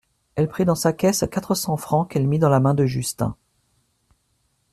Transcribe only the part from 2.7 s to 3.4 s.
de Justin.